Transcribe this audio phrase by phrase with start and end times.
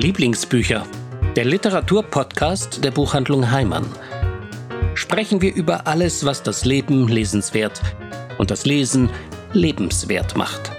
[0.00, 0.86] Lieblingsbücher,
[1.34, 3.84] der Literaturpodcast der Buchhandlung Heimann.
[4.94, 7.82] Sprechen wir über alles, was das Leben lesenswert
[8.38, 9.10] und das Lesen
[9.52, 10.70] lebenswert macht.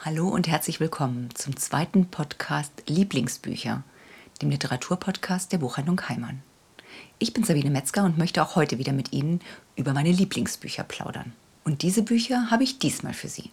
[0.00, 3.84] Hallo und herzlich willkommen zum zweiten Podcast Lieblingsbücher,
[4.42, 6.42] dem Literaturpodcast der Buchhandlung Heimann.
[7.20, 9.38] Ich bin Sabine Metzger und möchte auch heute wieder mit Ihnen
[9.76, 11.32] über meine Lieblingsbücher plaudern.
[11.62, 13.52] Und diese Bücher habe ich diesmal für Sie.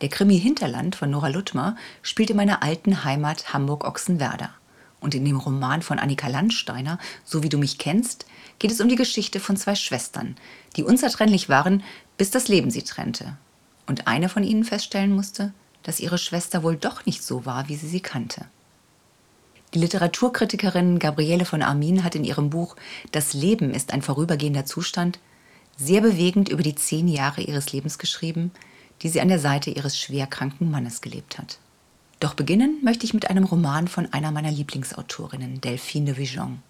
[0.00, 4.50] Der Krimi Hinterland von Nora Luttmer spielt in meiner alten Heimat Hamburg-Ochsenwerder.
[4.98, 8.26] Und in dem Roman von Annika Landsteiner, So wie du mich kennst,
[8.58, 10.36] geht es um die Geschichte von zwei Schwestern,
[10.76, 11.82] die unzertrennlich waren,
[12.16, 13.36] bis das Leben sie trennte.
[13.86, 17.76] Und eine von ihnen feststellen musste, dass ihre Schwester wohl doch nicht so war, wie
[17.76, 18.46] sie sie kannte.
[19.74, 22.76] Die Literaturkritikerin Gabriele von Armin hat in ihrem Buch
[23.12, 25.18] Das Leben ist ein vorübergehender Zustand
[25.76, 28.50] sehr bewegend über die zehn Jahre ihres Lebens geschrieben,
[29.02, 31.58] die sie an der Seite ihres schwerkranken Mannes gelebt hat.
[32.20, 36.62] Doch beginnen möchte ich mit einem Roman von einer meiner Lieblingsautorinnen, Delphine de Vigeon.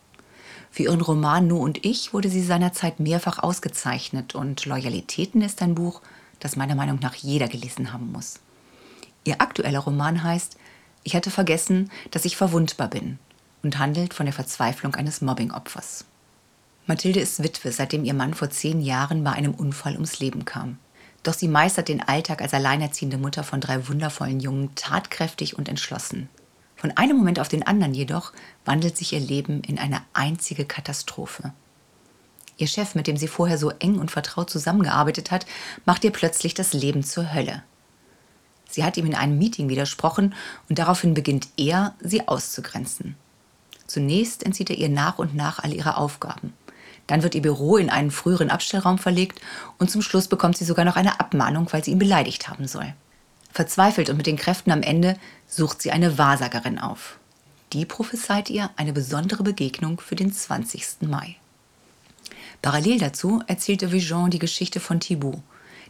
[0.71, 5.75] Für ihren Roman Nu und ich wurde sie seinerzeit mehrfach ausgezeichnet und Loyalitäten ist ein
[5.75, 6.01] Buch,
[6.39, 8.39] das meiner Meinung nach jeder gelesen haben muss.
[9.25, 10.57] Ihr aktueller Roman heißt
[11.03, 13.19] Ich hatte vergessen, dass ich verwundbar bin
[13.65, 16.05] und handelt von der Verzweiflung eines Mobbingopfers.
[16.87, 20.79] Mathilde ist Witwe, seitdem ihr Mann vor zehn Jahren bei einem Unfall ums Leben kam.
[21.23, 26.29] Doch sie meistert den Alltag als alleinerziehende Mutter von drei wundervollen Jungen tatkräftig und entschlossen.
[26.77, 28.33] Von einem Moment auf den anderen jedoch
[28.65, 31.53] wandelt sich ihr Leben in eine einzige Katastrophe.
[32.57, 35.47] Ihr Chef, mit dem sie vorher so eng und vertraut zusammengearbeitet hat,
[35.85, 37.63] macht ihr plötzlich das Leben zur Hölle.
[38.71, 40.35] Sie hat ihm in einem Meeting widersprochen
[40.69, 43.17] und daraufhin beginnt er, sie auszugrenzen.
[43.87, 46.55] Zunächst entzieht er ihr nach und nach all ihre Aufgaben.
[47.11, 49.41] Dann wird ihr Büro in einen früheren Abstellraum verlegt
[49.79, 52.95] und zum Schluss bekommt sie sogar noch eine Abmahnung, weil sie ihn beleidigt haben soll.
[53.51, 55.17] Verzweifelt und mit den Kräften am Ende
[55.49, 57.19] sucht sie eine Wahrsagerin auf.
[57.73, 61.09] Die prophezeit ihr eine besondere Begegnung für den 20.
[61.09, 61.35] Mai.
[62.63, 65.43] Parallel dazu erzählte Vigeon die Geschichte von Thibaut,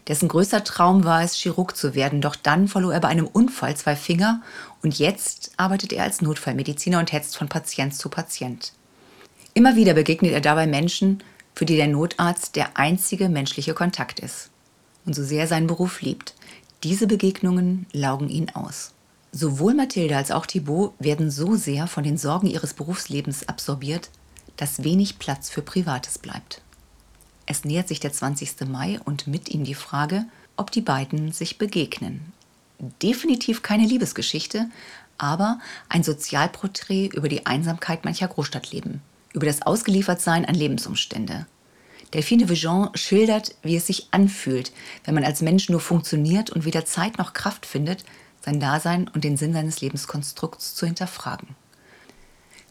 [0.09, 3.77] dessen größter Traum war es, Chirurg zu werden, doch dann verlor er bei einem Unfall
[3.77, 4.41] zwei Finger
[4.83, 8.73] und jetzt arbeitet er als Notfallmediziner und hetzt von Patient zu Patient.
[9.53, 11.23] Immer wieder begegnet er dabei Menschen,
[11.55, 14.51] für die der Notarzt der einzige menschliche Kontakt ist.
[15.05, 16.35] Und so sehr er seinen Beruf liebt,
[16.85, 18.93] diese Begegnungen laugen ihn aus.
[19.33, 24.11] Sowohl Mathilde als auch Thibaut werden so sehr von den Sorgen ihres Berufslebens absorbiert,
[24.57, 26.63] dass wenig Platz für Privates bleibt.
[27.47, 28.69] Es nähert sich der 20.
[28.69, 32.33] Mai und mit ihm die Frage, ob die beiden sich begegnen.
[33.03, 34.71] Definitiv keine Liebesgeschichte,
[35.19, 35.59] aber
[35.89, 41.47] ein Sozialporträt über die Einsamkeit mancher Großstadtleben über das Ausgeliefertsein an Lebensumstände.
[42.13, 44.73] Delphine Vigeon schildert, wie es sich anfühlt,
[45.05, 48.05] wenn man als Mensch nur funktioniert und weder Zeit noch Kraft findet,
[48.45, 51.49] sein Dasein und den Sinn seines Lebenskonstrukts zu hinterfragen.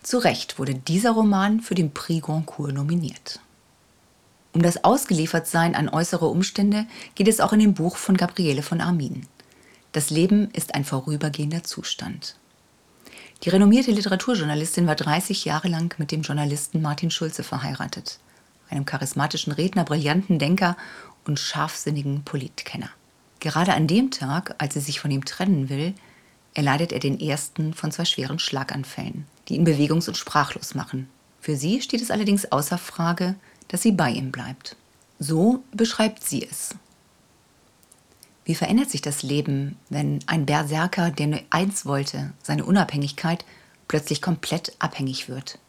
[0.02, 3.40] Zu Recht wurde dieser Roman für den Prix Goncourt nominiert.
[4.54, 8.82] Um das Ausgeliefertsein an äußere Umstände geht es auch in dem Buch von Gabriele von
[8.82, 9.28] Armin.
[9.92, 12.36] Das Leben ist ein vorübergehender Zustand.
[13.44, 18.20] Die renommierte Literaturjournalistin war 30 Jahre lang mit dem Journalisten Martin Schulze verheiratet,
[18.70, 20.76] einem charismatischen Redner, brillanten Denker
[21.26, 22.90] und scharfsinnigen Politkenner.
[23.40, 25.94] Gerade an dem Tag, als sie sich von ihm trennen will,
[26.54, 31.08] erleidet er den ersten von zwei schweren Schlaganfällen, die ihn bewegungs- und sprachlos machen.
[31.40, 33.36] Für sie steht es allerdings außer Frage,
[33.70, 34.76] dass sie bei ihm bleibt.
[35.18, 36.76] So beschreibt sie es.
[38.50, 43.46] Wie verändert sich das Leben, wenn ein Berserker, der nur eins wollte, seine Unabhängigkeit,
[43.88, 45.60] plötzlich komplett abhängig wird?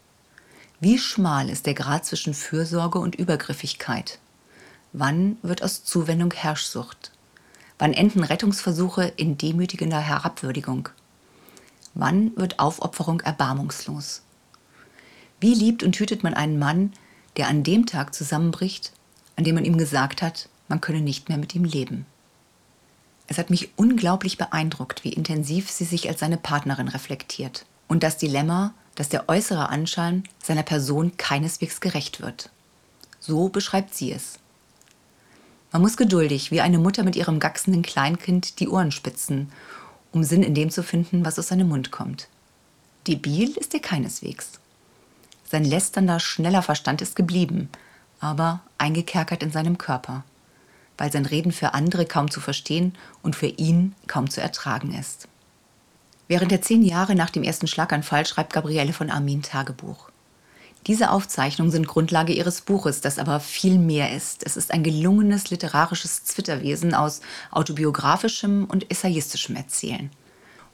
[0.79, 4.17] Wie schmal ist der Grad zwischen Fürsorge und Übergriffigkeit?
[4.93, 7.11] Wann wird aus Zuwendung Herrschsucht?
[7.77, 10.89] Wann enden Rettungsversuche in demütigender Herabwürdigung?
[11.93, 14.23] Wann wird Aufopferung erbarmungslos?
[15.39, 16.93] Wie liebt und hütet man einen Mann,
[17.37, 18.91] der an dem Tag zusammenbricht,
[19.35, 22.07] an dem man ihm gesagt hat, man könne nicht mehr mit ihm leben?
[23.31, 27.65] Es hat mich unglaublich beeindruckt, wie intensiv sie sich als seine Partnerin reflektiert.
[27.87, 32.49] Und das Dilemma, dass der äußere Anschein seiner Person keineswegs gerecht wird.
[33.21, 34.37] So beschreibt sie es.
[35.71, 39.49] Man muss geduldig wie eine Mutter mit ihrem gachsenden Kleinkind die Ohren spitzen,
[40.11, 42.27] um Sinn in dem zu finden, was aus seinem Mund kommt.
[43.07, 44.59] Debil ist er keineswegs.
[45.49, 47.69] Sein lästernder, schneller Verstand ist geblieben,
[48.19, 50.25] aber eingekerkert in seinem Körper
[51.01, 52.93] weil sein Reden für andere kaum zu verstehen
[53.23, 55.27] und für ihn kaum zu ertragen ist.
[56.27, 60.11] Während der zehn Jahre nach dem ersten Schlaganfall schreibt Gabriele von Armin Tagebuch.
[60.85, 64.45] Diese Aufzeichnungen sind Grundlage ihres Buches, das aber viel mehr ist.
[64.45, 70.11] Es ist ein gelungenes literarisches Zwitterwesen aus autobiografischem und essayistischem Erzählen.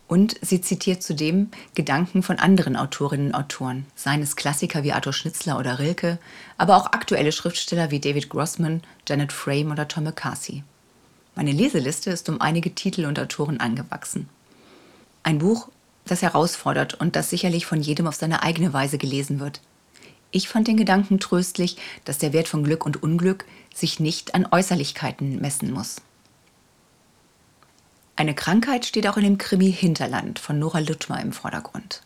[0.07, 5.11] Und sie zitiert zudem Gedanken von anderen Autorinnen und Autoren, seien es Klassiker wie Arthur
[5.11, 6.17] Schnitzler oder Rilke,
[6.57, 10.63] aber auch aktuelle Schriftsteller wie David Grossman, Janet Frame oder Tom McCarthy.
[11.35, 14.29] Meine Leseliste ist um einige Titel und Autoren angewachsen.
[15.23, 15.67] Ein Buch,
[16.05, 19.59] das herausfordert und das sicherlich von jedem auf seine eigene Weise gelesen wird.
[20.31, 24.47] Ich fand den Gedanken tröstlich, dass der Wert von Glück und Unglück sich nicht an
[24.49, 25.97] Äußerlichkeiten messen muss.
[28.17, 32.01] Eine Krankheit steht auch in dem Krimi Hinterland von Nora Lüttmer im Vordergrund.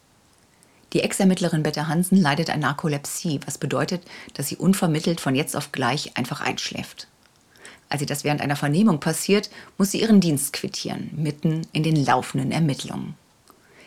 [0.91, 4.03] Die Ex-Ermittlerin Bette Hansen leidet an Narkolepsie, was bedeutet,
[4.33, 7.07] dass sie unvermittelt von jetzt auf gleich einfach einschläft.
[7.87, 11.95] Als sie das während einer Vernehmung passiert, muss sie ihren Dienst quittieren, mitten in den
[11.95, 13.15] laufenden Ermittlungen.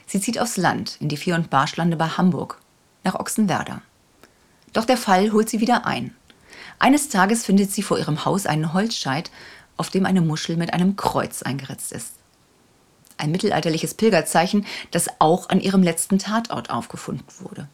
[0.07, 2.59] Sie zieht aufs Land, in die Vier- und Barschlande bei Hamburg,
[3.03, 3.83] nach Ochsenwerder.
[4.73, 6.15] Doch der Fall holt sie wieder ein.
[6.79, 9.31] Eines Tages findet sie vor ihrem Haus einen Holzscheit,
[9.77, 12.15] auf dem eine Muschel mit einem Kreuz eingeritzt ist.
[13.17, 17.69] Ein mittelalterliches Pilgerzeichen, das auch an ihrem letzten Tatort aufgefunden wurde.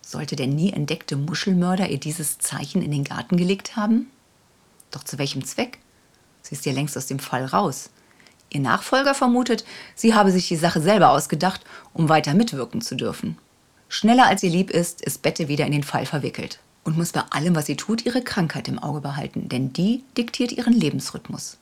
[0.00, 4.10] Sollte der nie entdeckte Muschelmörder ihr dieses Zeichen in den Garten gelegt haben?
[4.90, 5.78] Doch zu welchem Zweck?
[6.42, 7.90] Sie ist ja längst aus dem Fall raus.
[8.50, 9.64] Ihr Nachfolger vermutet,
[9.94, 11.62] sie habe sich die Sache selber ausgedacht,
[11.92, 13.38] um weiter mitwirken zu dürfen.
[13.88, 17.22] Schneller als ihr lieb ist, ist Bette wieder in den Fall verwickelt und muss bei
[17.30, 21.58] allem, was sie tut, ihre Krankheit im Auge behalten, denn die diktiert ihren Lebensrhythmus.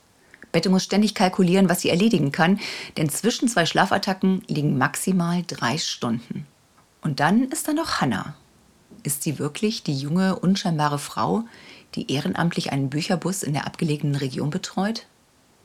[0.51, 2.59] Bette muss ständig kalkulieren, was sie erledigen kann,
[2.97, 6.45] denn zwischen zwei Schlafattacken liegen maximal drei Stunden.
[7.01, 8.35] Und dann ist da noch Hannah.
[9.01, 11.43] Ist sie wirklich die junge, unscheinbare Frau,
[11.95, 15.07] die ehrenamtlich einen Bücherbus in der abgelegenen Region betreut?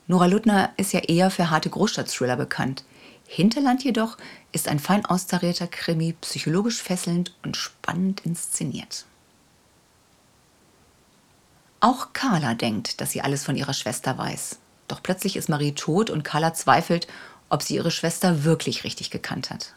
[0.07, 2.85] Nora Luttner ist ja eher für harte Großstadtthriller bekannt.
[3.27, 4.17] Hinterland jedoch
[4.53, 9.05] ist ein fein austarierter Krimi, psychologisch fesselnd und spannend inszeniert.
[11.81, 14.59] Auch Carla denkt, dass sie alles von ihrer Schwester weiß.
[14.89, 17.07] Doch plötzlich ist Marie tot und Carla zweifelt,
[17.49, 19.75] ob sie ihre Schwester wirklich richtig gekannt hat.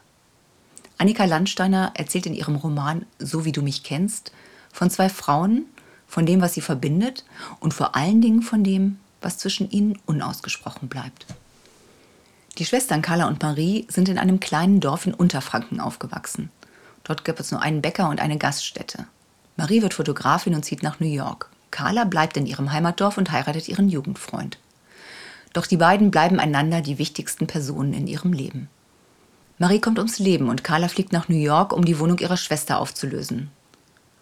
[0.98, 4.32] Annika Landsteiner erzählt in ihrem Roman So wie du mich kennst
[4.72, 5.66] von zwei Frauen,
[6.08, 7.24] von dem, was sie verbindet
[7.60, 11.26] und vor allen Dingen von dem, was zwischen ihnen unausgesprochen bleibt.
[12.58, 16.50] Die Schwestern Carla und Marie sind in einem kleinen Dorf in Unterfranken aufgewachsen.
[17.04, 19.06] Dort gibt es nur einen Bäcker und eine Gaststätte.
[19.56, 21.48] Marie wird Fotografin und zieht nach New York.
[21.72, 24.58] Carla bleibt in ihrem Heimatdorf und heiratet ihren Jugendfreund.
[25.52, 28.68] Doch die beiden bleiben einander die wichtigsten Personen in ihrem Leben.
[29.58, 32.78] Marie kommt ums Leben und Carla fliegt nach New York, um die Wohnung ihrer Schwester
[32.78, 33.50] aufzulösen.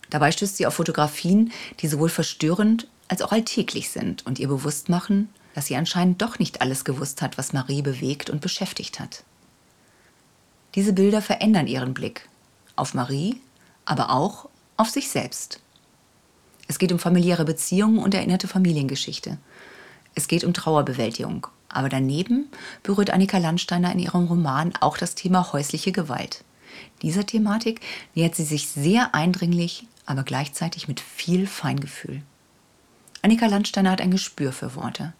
[0.09, 4.89] Dabei stößt sie auf Fotografien, die sowohl verstörend als auch alltäglich sind und ihr bewusst
[4.89, 9.25] machen, dass sie anscheinend doch nicht alles gewusst hat, was Marie bewegt und beschäftigt hat.
[10.75, 12.29] Diese Bilder verändern ihren Blick
[12.77, 13.41] auf Marie,
[13.85, 15.61] aber auch auf sich selbst.
[16.71, 19.39] Es geht um familiäre Beziehungen und erinnerte Familiengeschichte.
[20.15, 21.49] Es geht um Trauerbewältigung.
[21.69, 22.47] Aber daneben
[22.85, 26.45] berührt Annika Landsteiner in ihrem Roman auch das Thema häusliche Gewalt.
[27.03, 27.81] Dieser Thematik
[28.15, 32.23] nähert sie sich sehr eindringlich, aber gleichzeitig mit viel Feingefühl.
[33.21, 35.13] Annika Landsteiner hat ein Gespür für Worte.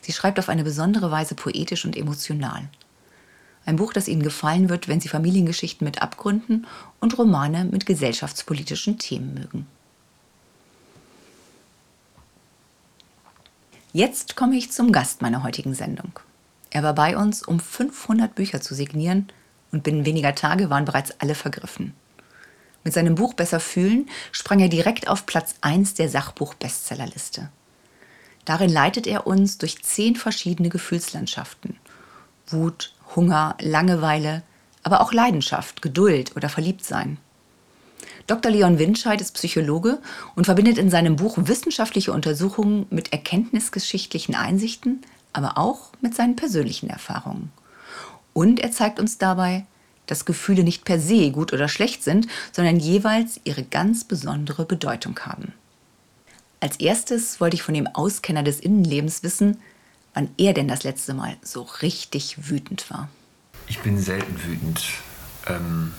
[0.00, 2.68] Sie schreibt auf eine besondere Weise poetisch und emotional.
[3.64, 6.66] Ein Buch, das Ihnen gefallen wird, wenn Sie Familiengeschichten mit Abgründen
[6.98, 9.68] und Romane mit gesellschaftspolitischen Themen mögen.
[13.94, 16.18] Jetzt komme ich zum Gast meiner heutigen Sendung.
[16.70, 19.28] Er war bei uns, um 500 Bücher zu signieren
[19.70, 21.92] und binnen weniger Tage waren bereits alle vergriffen.
[22.84, 27.50] Mit seinem Buch Besser fühlen sprang er direkt auf Platz 1 der Sachbuch-Bestsellerliste.
[28.46, 31.76] Darin leitet er uns durch zehn verschiedene Gefühlslandschaften.
[32.48, 34.42] Wut, Hunger, Langeweile,
[34.82, 37.18] aber auch Leidenschaft, Geduld oder Verliebtsein.
[38.26, 38.50] Dr.
[38.52, 39.98] Leon Winscheid ist Psychologe
[40.34, 45.02] und verbindet in seinem Buch wissenschaftliche Untersuchungen mit erkenntnisgeschichtlichen Einsichten,
[45.32, 47.50] aber auch mit seinen persönlichen Erfahrungen.
[48.32, 49.66] Und er zeigt uns dabei,
[50.06, 55.18] dass Gefühle nicht per se gut oder schlecht sind, sondern jeweils ihre ganz besondere Bedeutung
[55.20, 55.52] haben.
[56.60, 59.58] Als erstes wollte ich von dem Auskenner des Innenlebens wissen,
[60.14, 63.08] wann er denn das letzte Mal so richtig wütend war.
[63.68, 64.82] Ich bin selten wütend
[65.48, 65.92] ähm,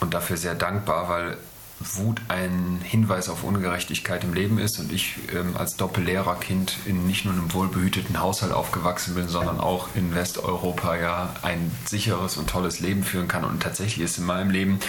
[0.00, 1.36] und dafür sehr dankbar, weil
[1.80, 7.24] Wut ein Hinweis auf Ungerechtigkeit im Leben ist und ich ähm, als Doppellehrerkind in nicht
[7.24, 12.80] nur einem wohlbehüteten Haushalt aufgewachsen bin, sondern auch in Westeuropa ja ein sicheres und tolles
[12.80, 14.80] Leben führen kann und tatsächlich es in meinem Leben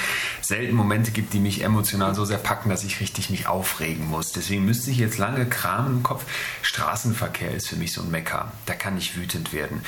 [0.41, 4.31] selten Momente gibt, die mich emotional so sehr packen, dass ich richtig mich aufregen muss.
[4.31, 6.25] Deswegen müsste ich jetzt lange kramen im Kopf.
[6.63, 8.51] Straßenverkehr ist für mich so ein Mecker.
[8.65, 9.84] Da kann ich wütend werden.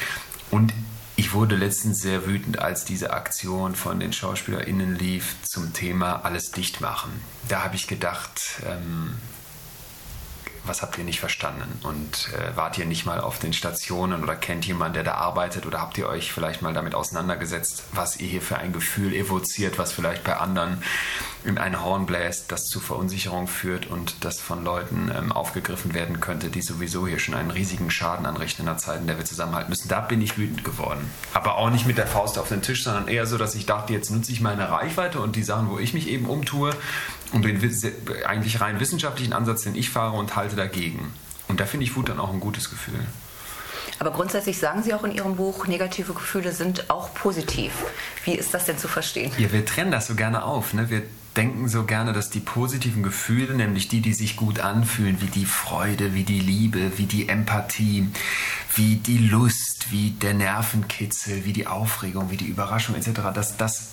[0.52, 0.72] Und
[1.22, 6.50] Ich wurde letztens sehr wütend, als diese Aktion von den SchauspielerInnen lief zum Thema alles
[6.50, 7.12] dicht machen.
[7.48, 9.14] Da habe ich gedacht, ähm,
[10.64, 11.80] was habt ihr nicht verstanden?
[11.84, 15.66] Und äh, wart ihr nicht mal auf den Stationen oder kennt jemand, der da arbeitet?
[15.66, 19.78] Oder habt ihr euch vielleicht mal damit auseinandergesetzt, was ihr hier für ein Gefühl evoziert,
[19.78, 20.84] was vielleicht bei anderen
[21.44, 26.20] in ein Horn bläst, das zu Verunsicherung führt und das von Leuten ähm, aufgegriffen werden
[26.20, 29.26] könnte, die sowieso hier schon einen riesigen Schaden anrichten in der Zeit, in der wir
[29.26, 29.88] zusammenhalten müssen?
[29.88, 31.10] Da bin ich wütend geworden.
[31.34, 33.94] Aber auch nicht mit der Faust auf den Tisch, sondern eher so, dass ich dachte,
[33.94, 36.72] jetzt nutze ich meine Reichweite und die Sachen, wo ich mich eben umtue,
[37.32, 37.62] und den
[38.26, 41.14] eigentlich rein wissenschaftlichen Ansatz, den ich fahre und halte dagegen.
[41.48, 43.00] Und da finde ich Wut dann auch ein gutes Gefühl.
[44.00, 47.72] Aber grundsätzlich sagen Sie auch in Ihrem Buch, negative Gefühle sind auch positiv.
[48.24, 49.32] Wie ist das denn zu verstehen?
[49.38, 50.74] Ja, wir trennen das so gerne auf.
[50.74, 50.90] Ne?
[50.90, 51.04] Wir
[51.38, 55.46] denken so gerne, dass die positiven Gefühle, nämlich die, die sich gut anfühlen, wie die
[55.46, 58.10] Freude, wie die Liebe, wie die Empathie,
[58.76, 63.90] wie die Lust, wie der Nervenkitzel, wie die Aufregung, wie die Überraschung etc., dass das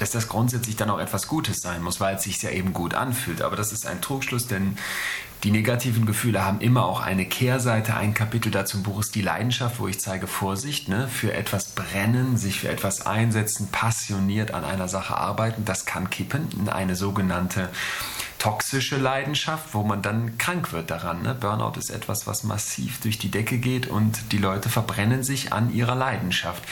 [0.00, 2.94] dass das grundsätzlich dann auch etwas Gutes sein muss, weil es sich ja eben gut
[2.94, 3.42] anfühlt.
[3.42, 4.78] Aber das ist ein Trugschluss, denn
[5.44, 7.94] die negativen Gefühle haben immer auch eine Kehrseite.
[7.94, 11.06] Ein Kapitel dazu im Buch ist die Leidenschaft, wo ich zeige Vorsicht, ne?
[11.08, 15.64] für etwas brennen, sich für etwas einsetzen, passioniert an einer Sache arbeiten.
[15.64, 17.68] Das kann kippen in eine sogenannte
[18.38, 21.22] toxische Leidenschaft, wo man dann krank wird daran.
[21.22, 21.34] Ne?
[21.34, 25.72] Burnout ist etwas, was massiv durch die Decke geht und die Leute verbrennen sich an
[25.72, 26.62] ihrer Leidenschaft.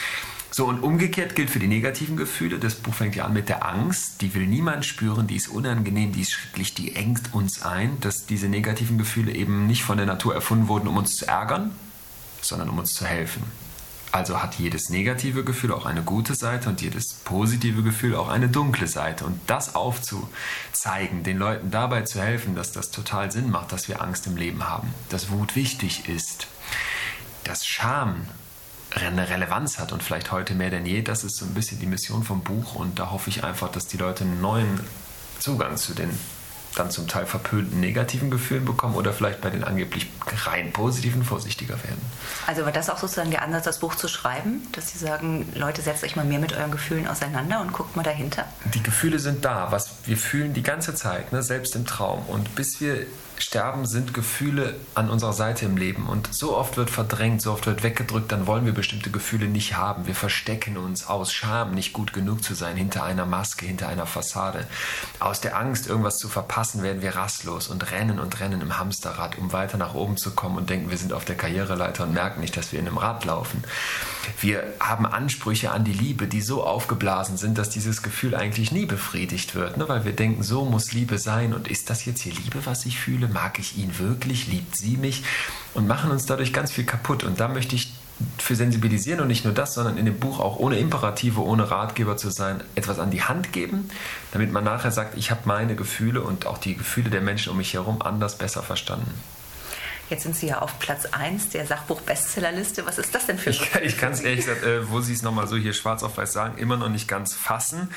[0.58, 2.58] So, und umgekehrt gilt für die negativen Gefühle.
[2.58, 4.22] Das Buch fängt ja an mit der Angst.
[4.22, 8.26] Die will niemand spüren, die ist unangenehm, die ist schrecklich, die engt uns ein, dass
[8.26, 11.70] diese negativen Gefühle eben nicht von der Natur erfunden wurden, um uns zu ärgern,
[12.40, 13.44] sondern um uns zu helfen.
[14.10, 18.48] Also hat jedes negative Gefühl auch eine gute Seite und jedes positive Gefühl auch eine
[18.48, 19.26] dunkle Seite.
[19.26, 24.02] Und das aufzuzeigen, den Leuten dabei zu helfen, dass das total Sinn macht, dass wir
[24.02, 26.48] Angst im Leben haben, dass Wut wichtig ist,
[27.44, 28.22] dass Scham
[28.94, 31.02] eine Relevanz hat und vielleicht heute mehr denn je.
[31.02, 33.86] Das ist so ein bisschen die Mission vom Buch und da hoffe ich einfach, dass
[33.86, 34.80] die Leute einen neuen
[35.38, 36.10] Zugang zu den
[36.76, 40.08] dann zum Teil verpönten negativen Gefühlen bekommen oder vielleicht bei den angeblich
[40.46, 42.00] rein positiven vorsichtiger werden.
[42.46, 45.82] Also war das auch sozusagen der Ansatz, das Buch zu schreiben, dass Sie sagen, Leute,
[45.82, 48.44] setzt euch mal mehr mit euren Gefühlen auseinander und guckt mal dahinter?
[48.74, 52.24] Die Gefühle sind da, was wir fühlen die ganze Zeit, ne, selbst im Traum.
[52.28, 53.06] Und bis wir
[53.42, 56.06] sterben, sind Gefühle an unserer Seite im Leben.
[56.06, 59.76] Und so oft wird verdrängt, so oft wird weggedrückt, dann wollen wir bestimmte Gefühle nicht
[59.76, 60.06] haben.
[60.06, 64.06] Wir verstecken uns aus Scham, nicht gut genug zu sein, hinter einer Maske, hinter einer
[64.06, 64.66] Fassade.
[65.20, 69.38] Aus der Angst, irgendwas zu verpassen, werden wir rastlos und rennen und rennen im Hamsterrad,
[69.38, 72.40] um weiter nach oben zu kommen und denken, wir sind auf der Karriereleiter und merken
[72.40, 73.62] nicht, dass wir in einem Rad laufen.
[74.40, 78.86] Wir haben Ansprüche an die Liebe, die so aufgeblasen sind, dass dieses Gefühl eigentlich nie
[78.86, 79.88] befriedigt wird, ne?
[79.88, 82.98] weil wir denken, so muss Liebe sein und ist das jetzt hier Liebe, was ich
[82.98, 83.27] fühle?
[83.32, 84.46] Mag ich ihn wirklich?
[84.46, 85.24] Liebt sie mich?
[85.74, 87.24] Und machen uns dadurch ganz viel kaputt.
[87.24, 87.92] Und da möchte ich
[88.38, 92.16] für sensibilisieren und nicht nur das, sondern in dem Buch auch ohne Imperative, ohne Ratgeber
[92.16, 93.90] zu sein, etwas an die Hand geben,
[94.32, 97.56] damit man nachher sagt, ich habe meine Gefühle und auch die Gefühle der Menschen um
[97.56, 99.12] mich herum anders besser verstanden.
[100.10, 102.86] Jetzt sind Sie ja auf Platz 1 der Sachbuch-Bestsellerliste.
[102.86, 105.12] Was ist das denn für ein Ich, ich kann es ehrlich gesagt, äh, wo Sie
[105.12, 107.90] es nochmal so hier schwarz auf weiß sagen, immer noch nicht ganz fassen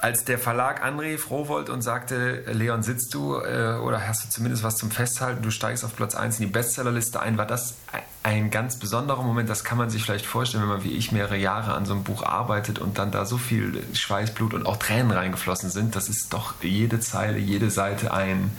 [0.00, 4.62] als der Verlag anrief, Rowold, und sagte, Leon, sitzt du äh, oder hast du zumindest
[4.62, 7.76] was zum Festhalten, du steigst auf Platz 1 in die Bestsellerliste ein, war das
[8.22, 9.48] ein ganz besonderer Moment.
[9.48, 12.04] Das kann man sich vielleicht vorstellen, wenn man wie ich mehrere Jahre an so einem
[12.04, 15.96] Buch arbeitet und dann da so viel Schweiß, Blut und auch Tränen reingeflossen sind.
[15.96, 18.50] Das ist doch jede Zeile, jede Seite ein,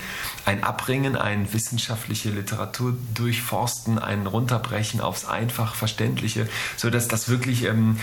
[0.46, 7.66] ein Abringen, ein wissenschaftliche Literatur durchforsten, ein Runterbrechen aufs einfach Verständliche, sodass das wirklich...
[7.66, 7.98] Ähm,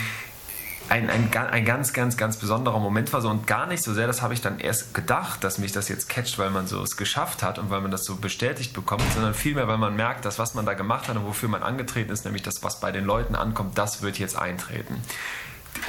[0.89, 4.07] ein, ein, ein ganz, ganz, ganz besonderer Moment war so und gar nicht so sehr,
[4.07, 6.97] das habe ich dann erst gedacht, dass mich das jetzt catcht, weil man so es
[6.97, 10.39] geschafft hat und weil man das so bestätigt bekommt, sondern vielmehr, weil man merkt, dass
[10.39, 13.05] was man da gemacht hat und wofür man angetreten ist, nämlich das, was bei den
[13.05, 15.03] Leuten ankommt, das wird jetzt eintreten.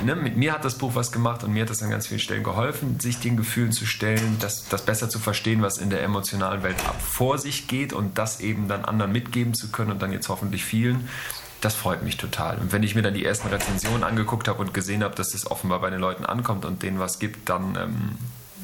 [0.03, 2.19] Ne, mit mir hat das Buch was gemacht und mir hat das an ganz vielen
[2.19, 6.03] Stellen geholfen, sich den Gefühlen zu stellen, das, das besser zu verstehen, was in der
[6.03, 10.01] emotionalen Welt ab vor sich geht und das eben dann anderen mitgeben zu können und
[10.01, 11.07] dann jetzt hoffentlich vielen
[11.61, 12.57] das freut mich total.
[12.57, 15.49] Und wenn ich mir dann die ersten Rezensionen angeguckt habe und gesehen habe, dass das
[15.49, 18.17] offenbar bei den Leuten ankommt und denen was gibt, dann, ähm,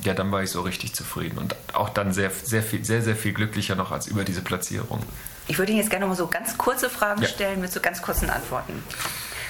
[0.03, 3.15] ja, dann war ich so richtig zufrieden und auch dann sehr, sehr, viel, sehr, sehr
[3.15, 5.01] viel glücklicher noch als über diese Platzierung.
[5.47, 7.27] Ich würde Ihnen jetzt gerne noch mal so ganz kurze Fragen ja.
[7.27, 8.81] stellen mit so ganz kurzen Antworten.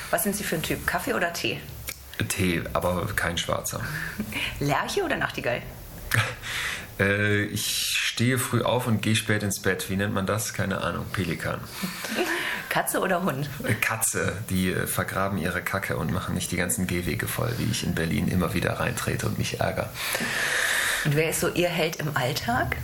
[0.10, 0.88] Was sind Sie für ein Typ?
[0.88, 1.60] Kaffee oder Tee?
[2.30, 3.82] Tee, aber kein schwarzer.
[4.60, 5.62] Lerche oder Nachtigall?
[7.00, 9.90] äh, ich stehe früh auf und gehe spät ins Bett.
[9.90, 10.54] Wie nennt man das?
[10.54, 11.06] Keine Ahnung.
[11.12, 11.60] Pelikan.
[12.74, 13.48] Katze oder Hund?
[13.82, 14.36] Katze.
[14.50, 17.94] Die äh, vergraben ihre Kacke und machen nicht die ganzen Gehwege voll, wie ich in
[17.94, 19.90] Berlin immer wieder reintrete und mich ärgere.
[21.06, 22.78] Und wer ist so Ihr Held im Alltag?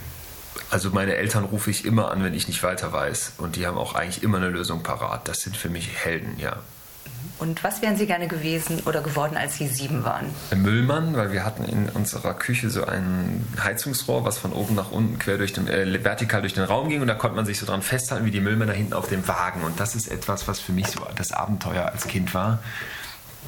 [0.70, 3.32] Also meine Eltern rufe ich immer an, wenn ich nicht weiter weiß.
[3.38, 5.26] Und die haben auch eigentlich immer eine Lösung parat.
[5.26, 6.58] Das sind für mich Helden, ja.
[7.40, 10.26] Und was wären Sie gerne gewesen oder geworden, als Sie sieben waren?
[10.54, 15.18] Müllmann, weil wir hatten in unserer Küche so ein Heizungsrohr, was von oben nach unten
[15.18, 17.64] quer durch den, äh, vertikal durch den Raum ging und da konnte man sich so
[17.64, 19.62] dran festhalten wie die Müllmänner hinten auf dem Wagen.
[19.62, 22.58] Und das ist etwas, was für mich so das Abenteuer als Kind war.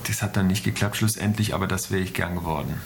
[0.06, 2.80] Das hat dann nicht geklappt schlussendlich, aber das wäre ich gern geworden.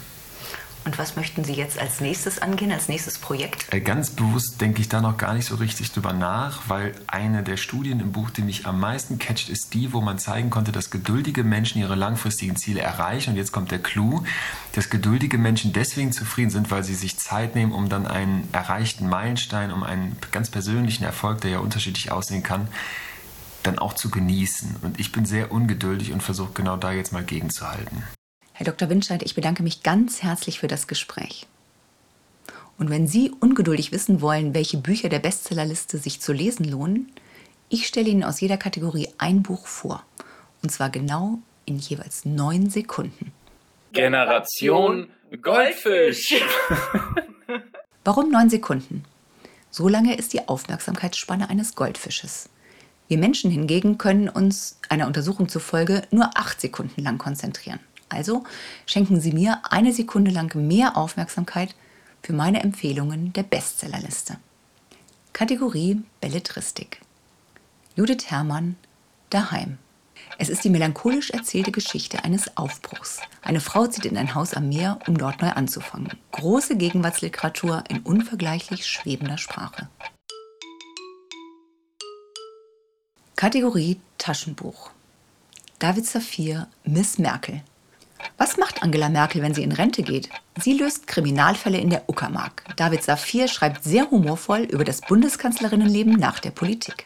[0.87, 3.65] Und was möchten Sie jetzt als nächstes angehen, als nächstes Projekt?
[3.73, 7.43] Äh, ganz bewusst denke ich da noch gar nicht so richtig drüber nach, weil eine
[7.43, 10.71] der Studien im Buch, die mich am meisten catcht, ist die, wo man zeigen konnte,
[10.71, 13.31] dass geduldige Menschen ihre langfristigen Ziele erreichen.
[13.31, 14.23] Und jetzt kommt der Clou,
[14.71, 19.09] dass geduldige Menschen deswegen zufrieden sind, weil sie sich Zeit nehmen, um dann einen erreichten
[19.09, 22.69] Meilenstein, um einen ganz persönlichen Erfolg, der ja unterschiedlich aussehen kann,
[23.63, 24.77] dann auch zu genießen.
[24.83, 28.03] Und ich bin sehr ungeduldig und versuche genau da jetzt mal gegenzuhalten.
[28.57, 28.89] Herr Dr.
[28.89, 31.45] Winscheid, ich bedanke mich ganz herzlich für das Gespräch.
[32.79, 37.11] Und wenn Sie ungeduldig wissen wollen, welche Bücher der Bestsellerliste sich zu lesen lohnen,
[37.69, 40.03] ich stelle Ihnen aus jeder Kategorie ein Buch vor.
[40.63, 43.31] Und zwar genau in jeweils neun Sekunden.
[43.93, 46.33] Generation Goldfisch!
[48.03, 49.05] Warum neun Sekunden?
[49.69, 52.49] So lange ist die Aufmerksamkeitsspanne eines Goldfisches.
[53.07, 57.79] Wir Menschen hingegen können uns einer Untersuchung zufolge nur acht Sekunden lang konzentrieren.
[58.09, 58.43] Also
[58.85, 61.75] schenken Sie mir eine Sekunde lang mehr Aufmerksamkeit
[62.21, 64.37] für meine Empfehlungen der Bestsellerliste.
[65.33, 67.01] Kategorie Belletristik.
[67.95, 68.75] Judith Herrmann,
[69.29, 69.77] Daheim.
[70.39, 73.19] Es ist die melancholisch erzählte Geschichte eines Aufbruchs.
[73.41, 76.11] Eine Frau zieht in ein Haus am Meer, um dort neu anzufangen.
[76.31, 79.89] Große Gegenwartsliteratur in unvergleichlich schwebender Sprache.
[83.35, 84.91] Kategorie Taschenbuch.
[85.79, 87.61] David Saphir, Miss Merkel.
[88.37, 90.29] Was macht Angela Merkel, wenn sie in Rente geht?
[90.59, 92.63] Sie löst Kriminalfälle in der Uckermark.
[92.75, 97.05] David Safir schreibt sehr humorvoll über das Bundeskanzlerinnenleben nach der Politik.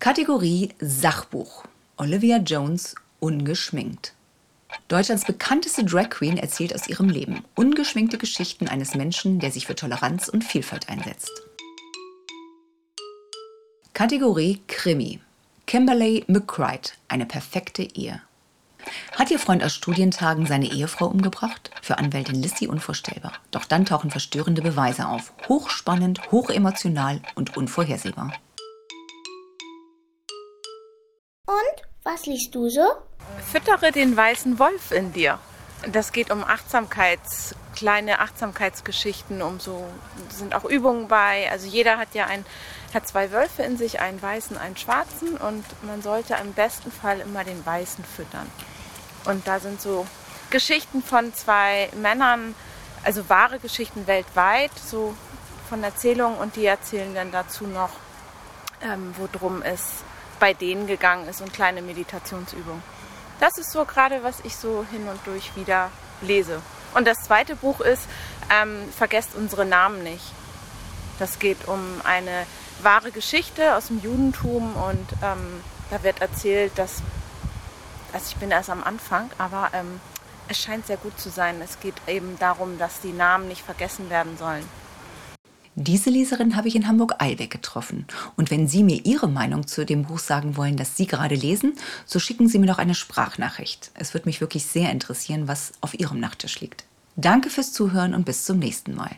[0.00, 1.64] Kategorie Sachbuch.
[1.96, 4.14] Olivia Jones ungeschminkt.
[4.86, 9.74] Deutschlands bekannteste Drag Queen erzählt aus ihrem Leben ungeschminkte Geschichten eines Menschen, der sich für
[9.74, 11.30] Toleranz und Vielfalt einsetzt.
[13.92, 15.20] Kategorie Krimi.
[15.68, 18.22] Kimberly McCride, eine perfekte Ehe.
[19.14, 21.70] Hat ihr Freund aus Studientagen seine Ehefrau umgebracht?
[21.82, 23.34] Für Anwältin Lissy unvorstellbar.
[23.50, 25.34] Doch dann tauchen verstörende Beweise auf.
[25.46, 28.32] Hochspannend, hochemotional und unvorhersehbar.
[31.44, 32.86] Und was liest du so?
[33.52, 35.38] Füttere den weißen Wolf in dir.
[35.92, 39.86] Das geht um Achtsamkeits, kleine Achtsamkeitsgeschichten, um so
[40.30, 41.50] sind auch Übungen bei.
[41.50, 42.46] Also jeder hat ja ein
[42.94, 47.20] hat zwei Wölfe in sich, einen weißen, einen schwarzen und man sollte im besten Fall
[47.20, 48.50] immer den weißen füttern.
[49.24, 50.06] Und da sind so
[50.50, 52.54] Geschichten von zwei Männern,
[53.04, 55.14] also wahre Geschichten weltweit, so
[55.68, 57.90] von Erzählungen und die erzählen dann dazu noch,
[58.80, 60.02] ähm, worum es
[60.40, 62.82] bei denen gegangen ist und kleine Meditationsübungen.
[63.40, 65.90] Das ist so gerade, was ich so hin und durch wieder
[66.22, 66.62] lese.
[66.94, 68.08] Und das zweite Buch ist
[68.50, 70.24] ähm, Vergesst unsere Namen nicht.
[71.18, 72.46] Das geht um eine
[72.82, 75.60] wahre Geschichte aus dem Judentum und ähm,
[75.90, 77.02] da wird erzählt, dass,
[78.12, 80.00] also ich bin erst am Anfang, aber ähm,
[80.48, 81.56] es scheint sehr gut zu sein.
[81.62, 84.64] Es geht eben darum, dass die Namen nicht vergessen werden sollen.
[85.80, 88.06] Diese Leserin habe ich in Hamburg-Eilbeck getroffen.
[88.34, 91.74] Und wenn Sie mir Ihre Meinung zu dem Buch sagen wollen, das Sie gerade lesen,
[92.04, 93.92] so schicken Sie mir doch eine Sprachnachricht.
[93.94, 96.87] Es würde mich wirklich sehr interessieren, was auf Ihrem Nachttisch liegt.
[97.20, 99.10] Danke fürs Zuhören und bis zum nächsten Mal.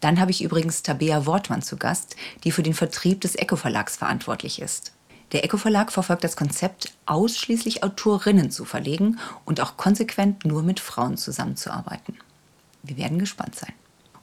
[0.00, 3.96] Dann habe ich übrigens Tabea Wortmann zu Gast, die für den Vertrieb des Eco Verlags
[3.96, 4.90] verantwortlich ist.
[5.30, 10.80] Der Eco Verlag verfolgt das Konzept, ausschließlich Autorinnen zu verlegen und auch konsequent nur mit
[10.80, 12.16] Frauen zusammenzuarbeiten.
[12.82, 13.74] Wir werden gespannt sein.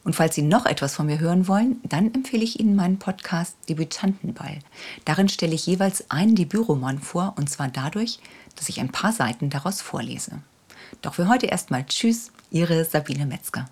[0.04, 3.56] Und falls Sie noch etwas von mir hören wollen, dann empfehle ich Ihnen meinen Podcast
[3.70, 4.58] Debütantenball.
[5.06, 8.18] Darin stelle ich jeweils einen Debütroman vor, und zwar dadurch,
[8.54, 10.42] dass ich ein paar Seiten daraus vorlese.
[11.00, 13.66] Doch für heute erstmal Tschüss, Ihre Sabine Metzger.